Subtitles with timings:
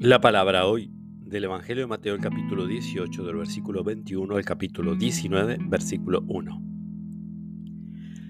[0.00, 0.92] La palabra hoy
[1.24, 6.62] del Evangelio de Mateo, el capítulo 18, del versículo 21 al capítulo 19, versículo 1.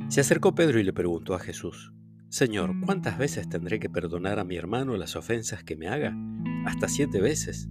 [0.07, 1.93] Se acercó Pedro y le preguntó a Jesús,
[2.29, 6.17] Señor, ¿cuántas veces tendré que perdonar a mi hermano las ofensas que me haga?
[6.67, 7.69] ¿Hasta siete veces?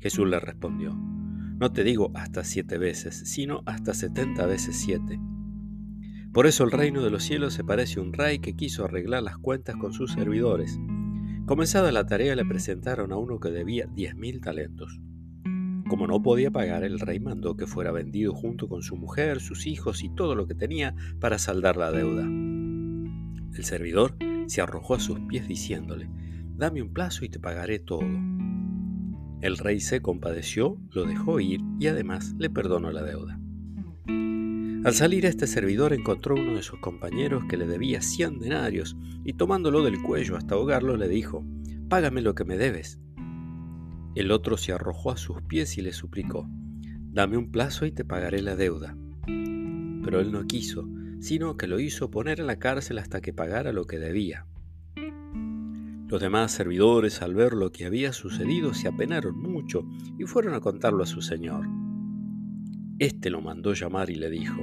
[0.00, 5.18] Jesús le respondió, No te digo hasta siete veces, sino hasta setenta veces siete.
[6.34, 9.22] Por eso el reino de los cielos se parece a un rey que quiso arreglar
[9.22, 10.78] las cuentas con sus servidores
[11.46, 14.98] Comenzada la tarea le presentaron a uno que debía diez mil talentos.
[15.90, 19.66] Como no podía pagar, el rey mandó que fuera vendido junto con su mujer, sus
[19.66, 22.22] hijos y todo lo que tenía para saldar la deuda.
[22.22, 26.08] El servidor se arrojó a sus pies diciéndole,
[26.56, 28.08] Dame un plazo y te pagaré todo.
[29.42, 33.38] El rey se compadeció, lo dejó ir y además le perdonó la deuda.
[34.84, 39.32] Al salir este servidor encontró uno de sus compañeros que le debía cien denarios y
[39.32, 41.42] tomándolo del cuello hasta ahogarlo le dijo,
[41.88, 43.00] Págame lo que me debes.
[44.14, 46.46] El otro se arrojó a sus pies y le suplicó,
[47.12, 48.94] Dame un plazo y te pagaré la deuda.
[49.24, 50.86] Pero él no quiso,
[51.18, 54.46] sino que lo hizo poner en la cárcel hasta que pagara lo que debía.
[56.08, 59.86] Los demás servidores, al ver lo que había sucedido, se apenaron mucho
[60.18, 61.66] y fueron a contarlo a su señor.
[63.00, 64.62] Este lo mandó llamar y le dijo,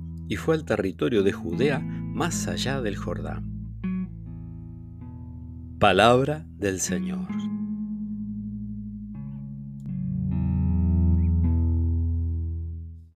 [0.31, 3.43] y fue al territorio de Judea más allá del Jordán.
[5.77, 7.27] Palabra del Señor.